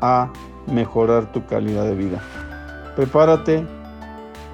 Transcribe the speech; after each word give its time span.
a 0.00 0.32
mejorar 0.66 1.32
tu 1.32 1.44
calidad 1.46 1.84
de 1.84 1.94
vida. 1.94 2.20
Prepárate, 2.96 3.66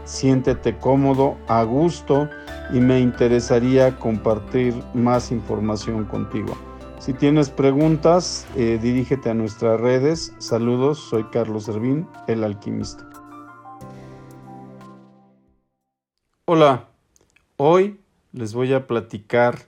siéntete 0.05 0.77
cómodo, 0.79 1.37
a 1.49 1.63
gusto 1.63 2.29
y 2.73 2.81
me 2.81 3.01
interesaría 3.01 3.97
compartir 3.99 4.75
más 4.95 5.31
información 5.31 6.05
contigo. 6.05 6.57
Si 6.99 7.13
tienes 7.13 7.51
preguntas, 7.51 8.47
eh, 8.57 8.79
dirígete 8.83 9.31
a 9.31 9.35
nuestras 9.35 9.81
redes. 9.81 10.35
Saludos, 10.39 10.99
soy 10.99 11.25
Carlos 11.25 11.65
Servín, 11.65 12.09
el 12.27 12.43
alquimista. 12.43 13.09
Hola, 16.47 16.87
hoy 17.57 18.01
les 18.33 18.55
voy 18.55 18.73
a 18.73 18.87
platicar 18.87 19.59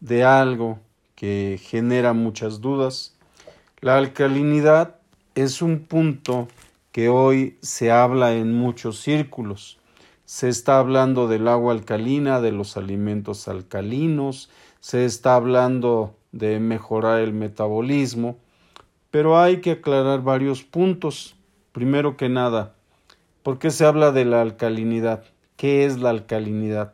de 0.00 0.24
algo 0.24 0.78
que 1.14 1.58
genera 1.62 2.12
muchas 2.12 2.60
dudas. 2.60 3.16
La 3.80 3.96
alcalinidad 3.96 4.96
es 5.34 5.62
un 5.62 5.80
punto 5.80 6.48
que 6.92 7.08
hoy 7.08 7.58
se 7.60 7.90
habla 7.90 8.34
en 8.34 8.52
muchos 8.52 9.00
círculos. 9.00 9.78
Se 10.24 10.48
está 10.48 10.78
hablando 10.78 11.26
del 11.26 11.48
agua 11.48 11.72
alcalina, 11.72 12.40
de 12.40 12.52
los 12.52 12.76
alimentos 12.76 13.48
alcalinos, 13.48 14.48
se 14.80 15.04
está 15.04 15.34
hablando 15.34 16.14
de 16.32 16.60
mejorar 16.60 17.20
el 17.20 17.32
metabolismo, 17.32 18.36
pero 19.10 19.38
hay 19.38 19.60
que 19.60 19.72
aclarar 19.72 20.22
varios 20.22 20.62
puntos. 20.62 21.36
Primero 21.72 22.16
que 22.16 22.28
nada, 22.28 22.74
¿por 23.42 23.58
qué 23.58 23.70
se 23.70 23.84
habla 23.84 24.12
de 24.12 24.24
la 24.24 24.40
alcalinidad? 24.40 25.24
¿Qué 25.56 25.84
es 25.84 25.98
la 25.98 26.10
alcalinidad? 26.10 26.92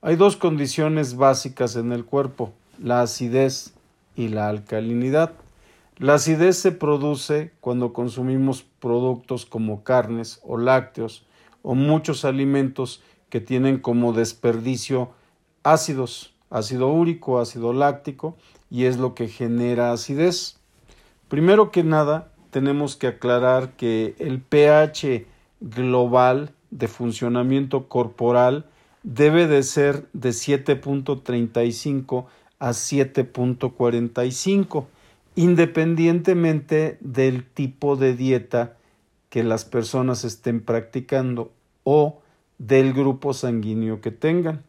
Hay 0.00 0.16
dos 0.16 0.36
condiciones 0.36 1.16
básicas 1.16 1.76
en 1.76 1.92
el 1.92 2.04
cuerpo, 2.04 2.52
la 2.78 3.02
acidez 3.02 3.74
y 4.16 4.28
la 4.28 4.48
alcalinidad. 4.48 5.32
La 6.02 6.14
acidez 6.14 6.58
se 6.58 6.72
produce 6.72 7.52
cuando 7.60 7.92
consumimos 7.92 8.64
productos 8.80 9.46
como 9.46 9.84
carnes 9.84 10.40
o 10.42 10.58
lácteos 10.58 11.24
o 11.62 11.76
muchos 11.76 12.24
alimentos 12.24 13.04
que 13.28 13.40
tienen 13.40 13.78
como 13.78 14.12
desperdicio 14.12 15.12
ácidos, 15.62 16.34
ácido 16.50 16.88
úrico, 16.88 17.38
ácido 17.38 17.72
láctico, 17.72 18.36
y 18.68 18.86
es 18.86 18.96
lo 18.96 19.14
que 19.14 19.28
genera 19.28 19.92
acidez. 19.92 20.58
Primero 21.28 21.70
que 21.70 21.84
nada, 21.84 22.32
tenemos 22.50 22.96
que 22.96 23.06
aclarar 23.06 23.76
que 23.76 24.16
el 24.18 24.40
pH 24.40 25.24
global 25.60 26.50
de 26.72 26.88
funcionamiento 26.88 27.86
corporal 27.86 28.66
debe 29.04 29.46
de 29.46 29.62
ser 29.62 30.08
de 30.12 30.30
7.35 30.30 32.24
a 32.58 32.70
7.45 32.70 34.86
independientemente 35.34 36.98
del 37.00 37.44
tipo 37.44 37.96
de 37.96 38.14
dieta 38.14 38.76
que 39.28 39.42
las 39.42 39.64
personas 39.64 40.24
estén 40.24 40.60
practicando 40.60 41.52
o 41.84 42.20
del 42.58 42.92
grupo 42.92 43.32
sanguíneo 43.32 44.00
que 44.00 44.10
tengan. 44.10 44.62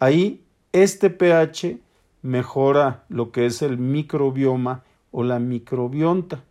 Ahí 0.00 0.42
este 0.72 1.10
pH 1.10 1.78
mejora 2.22 3.04
lo 3.08 3.30
que 3.30 3.46
es 3.46 3.62
el 3.62 3.78
microbioma 3.78 4.82
o 5.10 5.22
la 5.22 5.38
microbionta. 5.38 6.42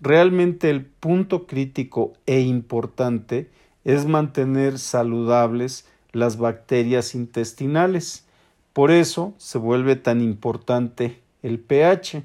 Realmente 0.00 0.70
el 0.70 0.84
punto 0.84 1.46
crítico 1.46 2.12
e 2.26 2.40
importante 2.40 3.50
es 3.84 4.06
mantener 4.06 4.78
saludables 4.78 5.86
las 6.12 6.36
bacterias 6.36 7.14
intestinales. 7.14 8.26
Por 8.72 8.90
eso 8.90 9.34
se 9.38 9.58
vuelve 9.58 9.96
tan 9.96 10.20
importante 10.20 11.20
el 11.42 11.58
pH. 11.58 12.24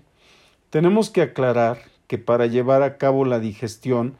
Tenemos 0.69 1.09
que 1.09 1.21
aclarar 1.21 1.79
que 2.07 2.17
para 2.17 2.45
llevar 2.45 2.83
a 2.83 2.97
cabo 2.97 3.25
la 3.25 3.39
digestión, 3.39 4.17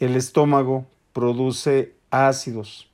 el 0.00 0.16
estómago 0.16 0.86
produce 1.12 1.94
ácidos, 2.10 2.88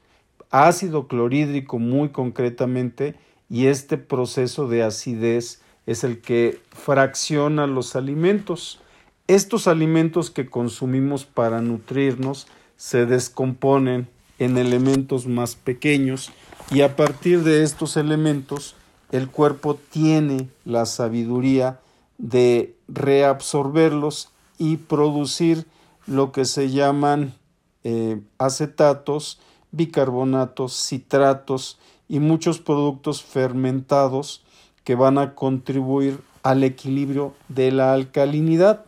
ácido 0.51 1.09
clorhídrico 1.09 1.79
muy 1.79 2.11
concretamente, 2.11 3.15
y 3.49 3.67
este 3.67 3.99
proceso 3.99 4.69
de 4.69 4.83
acidez 4.85 5.61
es 5.87 6.05
el 6.05 6.21
que 6.21 6.61
fracciona 6.71 7.67
los 7.67 7.97
alimentos. 7.97 8.81
Estos 9.27 9.67
alimentos 9.67 10.31
que 10.31 10.49
consumimos 10.49 11.25
para 11.25 11.61
nutrirnos 11.61 12.47
se 12.77 13.07
descomponen 13.07 14.09
en 14.39 14.57
elementos 14.57 15.27
más 15.27 15.57
pequeños 15.57 16.33
y 16.71 16.83
a 16.83 16.97
partir 16.97 17.43
de 17.43 17.63
estos 17.63 17.97
elementos 17.97 18.77
el 19.11 19.29
cuerpo 19.29 19.79
tiene 19.91 20.49
la 20.65 20.87
sabiduría 20.87 21.81
de 22.21 22.77
reabsorberlos 22.87 24.31
y 24.59 24.77
producir 24.77 25.67
lo 26.07 26.33
que 26.33 26.45
se 26.45 26.71
llaman 26.71 27.35
eh, 27.83 28.21
acetatos, 28.39 29.41
bicarbonatos, 29.73 30.75
citratos 30.87 31.79
y 32.09 32.21
muchos 32.21 32.59
productos 32.59 33.23
fermentados 33.23 34.45
que 34.85 34.95
van 34.95 35.17
a 35.17 35.35
contribuir 35.35 36.21
al 36.43 36.63
equilibrio 36.63 37.35
de 37.49 37.73
la 37.73 37.95
alcalinidad. 37.95 38.85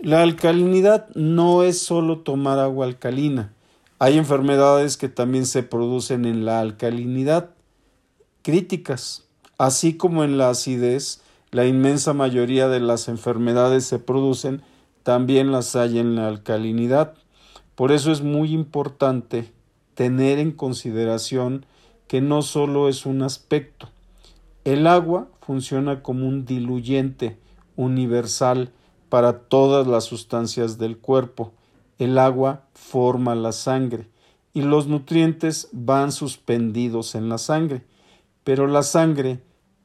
La 0.00 0.22
alcalinidad 0.22 1.08
no 1.14 1.62
es 1.62 1.80
solo 1.82 2.20
tomar 2.20 2.58
agua 2.58 2.86
alcalina. 2.86 3.52
Hay 3.98 4.16
enfermedades 4.16 4.96
que 4.96 5.08
también 5.08 5.46
se 5.46 5.62
producen 5.62 6.24
en 6.24 6.44
la 6.44 6.60
alcalinidad 6.60 7.50
críticas, 8.42 9.24
así 9.58 9.96
como 9.96 10.24
en 10.24 10.38
la 10.38 10.50
acidez 10.50 11.23
la 11.54 11.66
inmensa 11.66 12.14
mayoría 12.14 12.66
de 12.66 12.80
las 12.80 13.06
enfermedades 13.06 13.84
se 13.84 14.00
producen, 14.00 14.62
también 15.04 15.52
las 15.52 15.76
hay 15.76 16.00
en 16.00 16.16
la 16.16 16.26
alcalinidad. 16.26 17.14
Por 17.76 17.92
eso 17.92 18.10
es 18.10 18.22
muy 18.22 18.52
importante 18.52 19.52
tener 19.94 20.40
en 20.40 20.50
consideración 20.50 21.64
que 22.08 22.20
no 22.20 22.42
solo 22.42 22.88
es 22.88 23.06
un 23.06 23.22
aspecto. 23.22 23.88
El 24.64 24.88
agua 24.88 25.28
funciona 25.42 26.02
como 26.02 26.26
un 26.26 26.44
diluyente 26.44 27.38
universal 27.76 28.72
para 29.08 29.38
todas 29.38 29.86
las 29.86 30.02
sustancias 30.02 30.76
del 30.76 30.98
cuerpo. 30.98 31.52
El 32.00 32.18
agua 32.18 32.64
forma 32.72 33.36
la 33.36 33.52
sangre 33.52 34.08
y 34.54 34.62
los 34.62 34.88
nutrientes 34.88 35.68
van 35.70 36.10
suspendidos 36.10 37.14
en 37.14 37.28
la 37.28 37.38
sangre. 37.38 37.84
Pero 38.42 38.66
la 38.66 38.82
sangre 38.82 39.40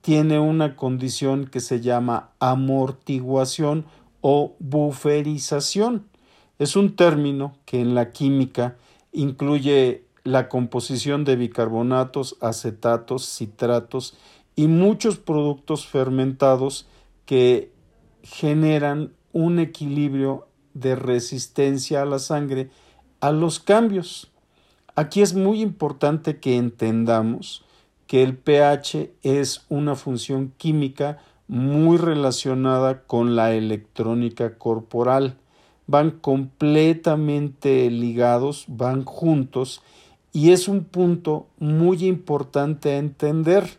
tiene 0.09 0.39
una 0.39 0.75
condición 0.75 1.45
que 1.45 1.59
se 1.59 1.81
llama 1.81 2.31
amortiguación 2.39 3.85
o 4.21 4.56
buferización. 4.57 6.07
Es 6.57 6.75
un 6.75 6.95
término 6.95 7.53
que 7.65 7.79
en 7.79 7.94
la 7.94 8.09
química 8.09 8.75
incluye 9.11 10.06
la 10.23 10.50
composición 10.50 11.25
de 11.25 11.35
bicarbonatos, 11.35 12.38
acetatos, 12.41 13.23
citratos 13.38 14.17
y 14.56 14.67
muchos 14.67 15.19
productos 15.19 15.85
fermentados 15.85 16.88
que 17.27 17.71
generan 18.23 19.13
un 19.31 19.59
equilibrio 19.59 20.47
de 20.73 20.95
resistencia 20.95 22.01
a 22.01 22.06
la 22.06 22.17
sangre 22.17 22.71
a 23.19 23.31
los 23.31 23.59
cambios. 23.59 24.31
Aquí 24.95 25.21
es 25.21 25.35
muy 25.35 25.61
importante 25.61 26.39
que 26.39 26.57
entendamos 26.57 27.63
que 28.09 28.23
el 28.23 28.35
pH 28.35 29.11
es 29.21 29.67
una 29.69 29.95
función 29.95 30.51
química 30.57 31.19
muy 31.47 31.95
relacionada 31.97 33.03
con 33.03 33.35
la 33.35 33.53
electrónica 33.53 34.57
corporal. 34.57 35.38
Van 35.85 36.09
completamente 36.09 37.88
ligados, 37.91 38.65
van 38.67 39.06
juntos 39.06 39.83
y 40.33 40.53
es 40.53 40.67
un 40.67 40.85
punto 40.85 41.45
muy 41.59 42.03
importante 42.07 42.94
a 42.94 42.97
entender. 42.97 43.77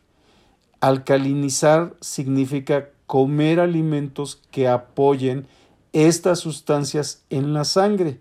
Alcalinizar 0.78 1.96
significa 2.00 2.90
comer 3.08 3.58
alimentos 3.58 4.40
que 4.52 4.68
apoyen 4.68 5.48
estas 5.92 6.38
sustancias 6.38 7.24
en 7.30 7.52
la 7.52 7.64
sangre. 7.64 8.20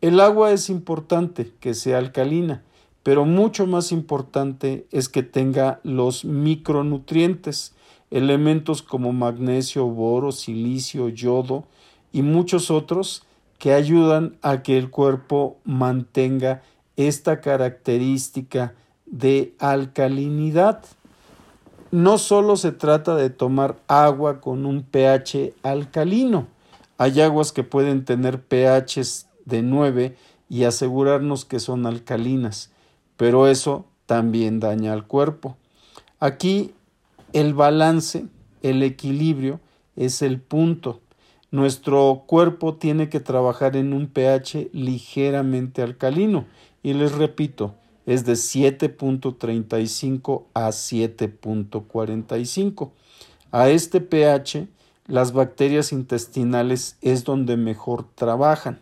El 0.00 0.18
agua 0.18 0.50
es 0.50 0.70
importante 0.70 1.52
que 1.60 1.74
sea 1.74 1.98
alcalina, 1.98 2.64
pero 3.06 3.24
mucho 3.24 3.68
más 3.68 3.92
importante 3.92 4.88
es 4.90 5.08
que 5.08 5.22
tenga 5.22 5.78
los 5.84 6.24
micronutrientes, 6.24 7.72
elementos 8.10 8.82
como 8.82 9.12
magnesio, 9.12 9.86
boro, 9.86 10.32
silicio, 10.32 11.08
yodo 11.08 11.66
y 12.10 12.22
muchos 12.22 12.68
otros 12.68 13.22
que 13.60 13.74
ayudan 13.74 14.36
a 14.42 14.64
que 14.64 14.76
el 14.76 14.90
cuerpo 14.90 15.58
mantenga 15.62 16.62
esta 16.96 17.40
característica 17.40 18.74
de 19.06 19.54
alcalinidad. 19.60 20.82
No 21.92 22.18
solo 22.18 22.56
se 22.56 22.72
trata 22.72 23.14
de 23.14 23.30
tomar 23.30 23.76
agua 23.86 24.40
con 24.40 24.66
un 24.66 24.82
pH 24.82 25.54
alcalino, 25.62 26.48
hay 26.98 27.20
aguas 27.20 27.52
que 27.52 27.62
pueden 27.62 28.04
tener 28.04 28.42
pHs 28.42 29.28
de 29.44 29.62
9 29.62 30.16
y 30.48 30.64
asegurarnos 30.64 31.44
que 31.44 31.60
son 31.60 31.86
alcalinas, 31.86 32.72
pero 33.16 33.48
eso 33.48 33.86
también 34.06 34.60
daña 34.60 34.92
al 34.92 35.06
cuerpo. 35.06 35.56
Aquí 36.20 36.72
el 37.32 37.54
balance, 37.54 38.26
el 38.62 38.82
equilibrio 38.82 39.60
es 39.96 40.22
el 40.22 40.40
punto. 40.40 41.00
Nuestro 41.50 42.22
cuerpo 42.26 42.74
tiene 42.74 43.08
que 43.08 43.20
trabajar 43.20 43.76
en 43.76 43.92
un 43.92 44.08
pH 44.08 44.70
ligeramente 44.72 45.82
alcalino 45.82 46.46
y 46.82 46.94
les 46.94 47.12
repito, 47.12 47.74
es 48.06 48.24
de 48.24 48.32
7.35 48.34 50.44
a 50.54 50.68
7.45. 50.68 52.90
A 53.50 53.68
este 53.68 54.00
pH, 54.00 54.68
las 55.06 55.32
bacterias 55.32 55.92
intestinales 55.92 56.96
es 57.00 57.24
donde 57.24 57.56
mejor 57.56 58.06
trabajan. 58.14 58.78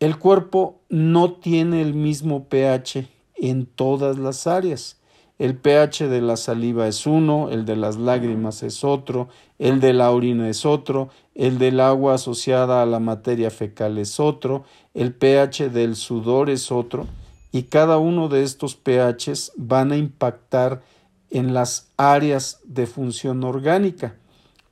El 0.00 0.18
cuerpo 0.18 0.80
no 0.88 1.34
tiene 1.34 1.82
el 1.82 1.94
mismo 1.94 2.44
pH 2.44 3.06
en 3.42 3.66
todas 3.66 4.18
las 4.18 4.46
áreas. 4.46 4.98
El 5.38 5.56
pH 5.56 6.08
de 6.08 6.22
la 6.22 6.36
saliva 6.36 6.86
es 6.86 7.06
uno, 7.06 7.50
el 7.50 7.64
de 7.64 7.74
las 7.74 7.96
lágrimas 7.96 8.62
es 8.62 8.84
otro, 8.84 9.28
el 9.58 9.80
de 9.80 9.92
la 9.92 10.12
orina 10.12 10.48
es 10.48 10.64
otro, 10.64 11.08
el 11.34 11.58
del 11.58 11.80
agua 11.80 12.14
asociada 12.14 12.80
a 12.80 12.86
la 12.86 13.00
materia 13.00 13.50
fecal 13.50 13.98
es 13.98 14.20
otro, 14.20 14.64
el 14.94 15.12
pH 15.12 15.70
del 15.70 15.96
sudor 15.96 16.48
es 16.50 16.70
otro, 16.70 17.08
y 17.50 17.64
cada 17.64 17.98
uno 17.98 18.28
de 18.28 18.44
estos 18.44 18.76
pHs 18.76 19.52
van 19.56 19.90
a 19.90 19.96
impactar 19.96 20.82
en 21.30 21.52
las 21.52 21.90
áreas 21.96 22.60
de 22.64 22.86
función 22.86 23.42
orgánica. 23.42 24.14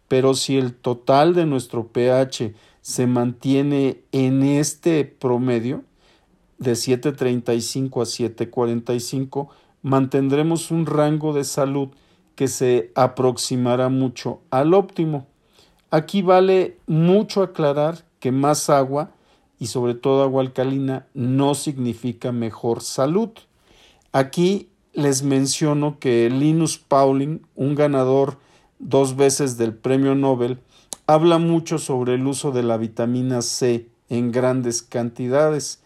Pero 0.06 0.34
si 0.34 0.56
el 0.56 0.74
total 0.74 1.34
de 1.34 1.46
nuestro 1.46 1.88
pH 1.88 2.54
se 2.80 3.06
mantiene 3.08 4.02
en 4.12 4.44
este 4.44 5.04
promedio 5.04 5.82
de 6.60 6.72
7.35 6.72 8.02
a 8.02 8.04
7.45, 8.04 9.48
mantendremos 9.82 10.70
un 10.70 10.86
rango 10.86 11.32
de 11.32 11.42
salud 11.42 11.88
que 12.36 12.46
se 12.46 12.92
aproximará 12.94 13.88
mucho 13.88 14.40
al 14.50 14.74
óptimo. 14.74 15.26
Aquí 15.90 16.22
vale 16.22 16.78
mucho 16.86 17.42
aclarar 17.42 18.04
que 18.20 18.30
más 18.30 18.70
agua 18.70 19.10
y 19.58 19.66
sobre 19.66 19.94
todo 19.94 20.22
agua 20.22 20.42
alcalina 20.42 21.06
no 21.14 21.54
significa 21.54 22.30
mejor 22.30 22.82
salud. 22.82 23.30
Aquí 24.12 24.68
les 24.92 25.22
menciono 25.22 25.98
que 25.98 26.30
Linus 26.30 26.78
Pauling, 26.78 27.42
un 27.56 27.74
ganador 27.74 28.38
dos 28.78 29.16
veces 29.16 29.56
del 29.56 29.74
premio 29.74 30.14
Nobel, 30.14 30.58
habla 31.06 31.38
mucho 31.38 31.78
sobre 31.78 32.14
el 32.14 32.26
uso 32.26 32.52
de 32.52 32.62
la 32.62 32.76
vitamina 32.76 33.42
C 33.42 33.88
en 34.08 34.30
grandes 34.30 34.82
cantidades. 34.82 35.79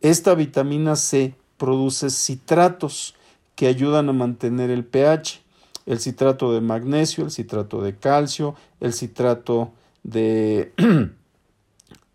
Esta 0.00 0.34
vitamina 0.34 0.96
C 0.96 1.34
produce 1.56 2.10
citratos 2.10 3.14
que 3.54 3.66
ayudan 3.66 4.08
a 4.08 4.12
mantener 4.12 4.70
el 4.70 4.84
pH 4.84 5.40
el 5.88 6.00
citrato 6.00 6.52
de 6.52 6.60
magnesio, 6.60 7.24
el 7.24 7.30
citrato 7.30 7.80
de 7.80 7.96
calcio, 7.96 8.54
el 8.78 8.92
citrato 8.92 9.72
de... 10.02 10.74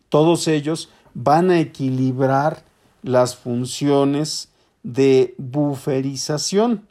Todos 0.10 0.48
ellos 0.48 0.90
van 1.16 1.50
a 1.50 1.60
equilibrar 1.60 2.64
las 3.02 3.36
funciones 3.36 4.50
de 4.84 5.34
buferización. 5.40 6.88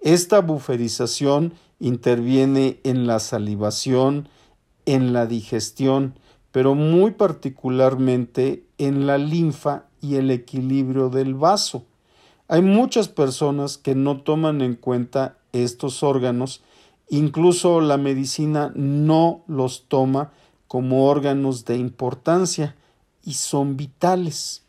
Esta 0.00 0.42
buferización 0.42 1.54
interviene 1.80 2.80
en 2.84 3.06
la 3.06 3.18
salivación, 3.18 4.28
en 4.84 5.14
la 5.14 5.24
digestión, 5.24 6.18
pero 6.56 6.74
muy 6.74 7.10
particularmente 7.10 8.64
en 8.78 9.06
la 9.06 9.18
linfa 9.18 9.84
y 10.00 10.14
el 10.14 10.30
equilibrio 10.30 11.10
del 11.10 11.34
vaso. 11.34 11.84
Hay 12.48 12.62
muchas 12.62 13.08
personas 13.08 13.76
que 13.76 13.94
no 13.94 14.22
toman 14.22 14.62
en 14.62 14.74
cuenta 14.74 15.36
estos 15.52 16.02
órganos, 16.02 16.62
incluso 17.10 17.82
la 17.82 17.98
medicina 17.98 18.72
no 18.74 19.42
los 19.46 19.84
toma 19.88 20.32
como 20.66 21.04
órganos 21.04 21.66
de 21.66 21.76
importancia 21.76 22.74
y 23.22 23.34
son 23.34 23.76
vitales. 23.76 24.62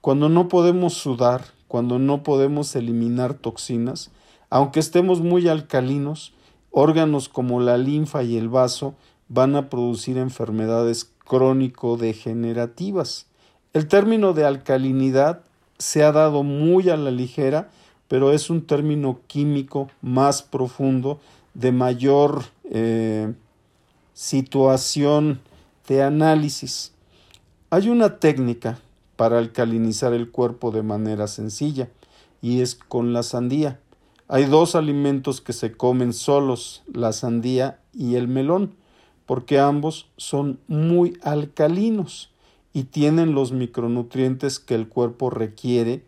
Cuando 0.00 0.28
no 0.28 0.48
podemos 0.48 0.94
sudar, 0.94 1.44
cuando 1.68 2.00
no 2.00 2.24
podemos 2.24 2.74
eliminar 2.74 3.34
toxinas, 3.34 4.10
aunque 4.50 4.80
estemos 4.80 5.20
muy 5.20 5.46
alcalinos, 5.46 6.32
órganos 6.72 7.28
como 7.28 7.60
la 7.60 7.78
linfa 7.78 8.24
y 8.24 8.36
el 8.36 8.48
vaso 8.48 8.96
van 9.28 9.56
a 9.56 9.70
producir 9.70 10.18
enfermedades 10.18 11.10
crónico-degenerativas. 11.24 13.26
El 13.72 13.88
término 13.88 14.32
de 14.32 14.44
alcalinidad 14.44 15.42
se 15.78 16.02
ha 16.02 16.12
dado 16.12 16.42
muy 16.42 16.90
a 16.90 16.96
la 16.96 17.10
ligera 17.10 17.70
pero 18.08 18.32
es 18.32 18.50
un 18.50 18.62
término 18.62 19.20
químico 19.26 19.90
más 20.00 20.42
profundo, 20.42 21.20
de 21.54 21.72
mayor 21.72 22.44
eh, 22.64 23.32
situación 24.14 25.40
de 25.86 26.02
análisis. 26.02 26.92
Hay 27.70 27.88
una 27.88 28.18
técnica 28.18 28.78
para 29.16 29.38
alcalinizar 29.38 30.14
el 30.14 30.30
cuerpo 30.30 30.70
de 30.70 30.82
manera 30.82 31.26
sencilla 31.26 31.90
y 32.40 32.60
es 32.60 32.74
con 32.74 33.12
la 33.12 33.22
sandía. 33.22 33.80
Hay 34.28 34.44
dos 34.44 34.74
alimentos 34.74 35.40
que 35.40 35.52
se 35.52 35.72
comen 35.72 36.12
solos, 36.12 36.82
la 36.92 37.12
sandía 37.12 37.80
y 37.92 38.14
el 38.14 38.28
melón, 38.28 38.74
porque 39.28 39.58
ambos 39.58 40.08
son 40.16 40.58
muy 40.68 41.18
alcalinos 41.20 42.30
y 42.72 42.84
tienen 42.84 43.34
los 43.34 43.52
micronutrientes 43.52 44.58
que 44.58 44.74
el 44.74 44.88
cuerpo 44.88 45.28
requiere 45.28 46.02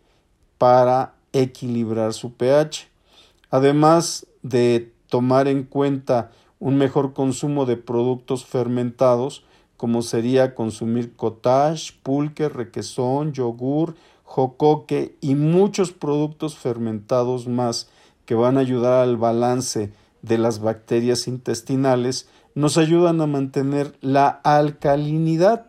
para 0.57 1.13
equilibrar 1.31 2.13
su 2.13 2.33
pH. 2.33 2.87
Además 3.51 4.25
de 4.41 4.91
tomar 5.07 5.47
en 5.47 5.65
cuenta 5.65 6.31
un 6.59 6.77
mejor 6.77 7.13
consumo 7.13 7.67
de 7.67 7.77
productos 7.77 8.43
fermentados, 8.43 9.43
como 9.77 10.01
sería 10.01 10.55
consumir 10.55 11.15
cottage, 11.15 11.93
pulque, 12.01 12.49
requesón, 12.49 13.33
yogur, 13.33 13.93
jocoque 14.23 15.15
y 15.21 15.35
muchos 15.35 15.91
productos 15.91 16.57
fermentados 16.57 17.47
más 17.47 17.87
que 18.25 18.33
van 18.33 18.57
a 18.57 18.61
ayudar 18.61 19.03
al 19.03 19.17
balance 19.17 19.93
de 20.23 20.37
las 20.39 20.59
bacterias 20.59 21.27
intestinales, 21.27 22.27
nos 22.55 22.77
ayudan 22.77 23.21
a 23.21 23.27
mantener 23.27 23.97
la 24.01 24.27
alcalinidad. 24.27 25.67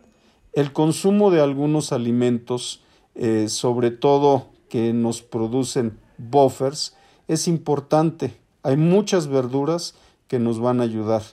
El 0.53 0.73
consumo 0.73 1.31
de 1.31 1.41
algunos 1.41 1.91
alimentos, 1.91 2.81
eh, 3.15 3.47
sobre 3.49 3.91
todo 3.91 4.47
que 4.69 4.93
nos 4.93 5.21
producen 5.21 5.97
buffers 6.17 6.95
es 7.27 7.47
importante. 7.47 8.39
Hay 8.63 8.77
muchas 8.77 9.27
verduras 9.27 9.95
que 10.27 10.39
nos 10.39 10.59
van 10.59 10.79
a 10.79 10.83
ayudar. 10.83 11.23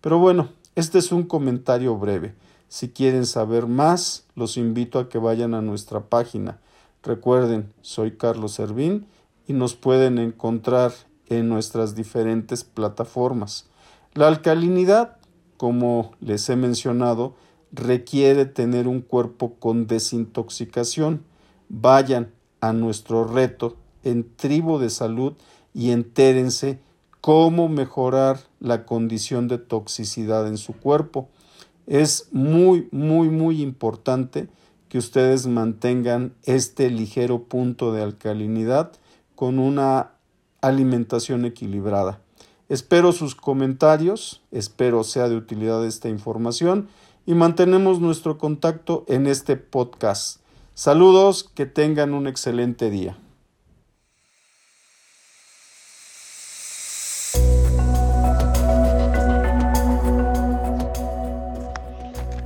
Pero 0.00 0.18
bueno, 0.18 0.48
este 0.74 0.98
es 0.98 1.12
un 1.12 1.24
comentario 1.24 1.96
breve. 1.96 2.34
Si 2.68 2.88
quieren 2.88 3.26
saber 3.26 3.66
más, 3.66 4.24
los 4.34 4.56
invito 4.56 4.98
a 4.98 5.08
que 5.08 5.18
vayan 5.18 5.54
a 5.54 5.62
nuestra 5.62 6.00
página. 6.00 6.58
Recuerden, 7.02 7.72
soy 7.82 8.16
Carlos 8.16 8.52
Servín 8.52 9.06
y 9.46 9.52
nos 9.52 9.74
pueden 9.74 10.18
encontrar 10.18 10.92
en 11.28 11.48
nuestras 11.48 11.94
diferentes 11.94 12.64
plataformas. 12.64 13.66
La 14.14 14.28
alcalinidad, 14.28 15.16
como 15.56 16.12
les 16.20 16.48
he 16.48 16.54
mencionado, 16.54 17.34
requiere 17.72 18.46
tener 18.46 18.86
un 18.86 19.00
cuerpo 19.00 19.54
con 19.54 19.88
desintoxicación. 19.88 21.24
Vayan 21.68 22.30
a 22.60 22.72
nuestro 22.72 23.24
reto 23.24 23.76
en 24.04 24.36
tribu 24.36 24.78
de 24.78 24.90
salud 24.90 25.32
y 25.72 25.90
entérense 25.90 26.78
cómo 27.20 27.68
mejorar 27.68 28.38
la 28.60 28.86
condición 28.86 29.48
de 29.48 29.58
toxicidad 29.58 30.46
en 30.46 30.58
su 30.58 30.74
cuerpo. 30.74 31.28
Es 31.88 32.28
muy, 32.30 32.86
muy, 32.92 33.30
muy 33.30 33.62
importante 33.62 34.46
que 34.88 34.98
ustedes 34.98 35.48
mantengan 35.48 36.34
este 36.44 36.88
ligero 36.88 37.42
punto 37.42 37.92
de 37.92 38.04
alcalinidad 38.04 38.92
con 39.34 39.58
una 39.58 40.12
alimentación 40.60 41.44
equilibrada. 41.46 42.23
Espero 42.70 43.12
sus 43.12 43.34
comentarios, 43.34 44.40
espero 44.50 45.04
sea 45.04 45.28
de 45.28 45.36
utilidad 45.36 45.84
esta 45.84 46.08
información 46.08 46.88
y 47.26 47.34
mantenemos 47.34 48.00
nuestro 48.00 48.38
contacto 48.38 49.04
en 49.06 49.26
este 49.26 49.56
podcast. 49.56 50.40
Saludos, 50.72 51.44
que 51.54 51.66
tengan 51.66 52.14
un 52.14 52.26
excelente 52.26 52.88
día. 52.88 53.18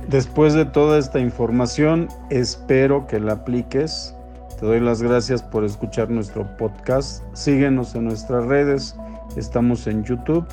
Después 0.09 0.53
de 0.53 0.65
toda 0.65 0.97
esta 0.97 1.19
información, 1.19 2.09
espero 2.29 3.07
que 3.07 3.21
la 3.21 3.33
apliques. 3.33 4.13
Te 4.59 4.65
doy 4.65 4.81
las 4.81 5.01
gracias 5.01 5.41
por 5.43 5.63
escuchar 5.63 6.09
nuestro 6.09 6.57
podcast. 6.57 7.23
Síguenos 7.33 7.95
en 7.95 8.05
nuestras 8.05 8.45
redes. 8.45 8.95
Estamos 9.35 9.87
en 9.87 10.03
YouTube, 10.03 10.45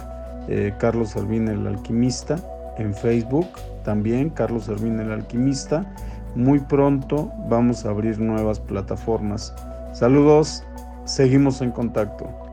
eh, 0.48 0.74
Carlos 0.78 1.10
Servín 1.10 1.48
el 1.48 1.66
Alquimista, 1.66 2.36
en 2.78 2.94
Facebook 2.94 3.48
también, 3.84 4.30
Carlos 4.30 4.64
Servín 4.64 5.00
el 5.00 5.12
Alquimista. 5.12 5.84
Muy 6.34 6.60
pronto 6.60 7.32
vamos 7.48 7.86
a 7.86 7.90
abrir 7.90 8.18
nuevas 8.20 8.60
plataformas. 8.60 9.54
Saludos, 9.92 10.62
seguimos 11.04 11.62
en 11.62 11.70
contacto. 11.70 12.45